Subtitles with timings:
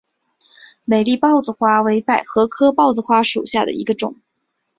[0.83, 4.19] 美丽豹子花为百合科豹子花属下的一个种。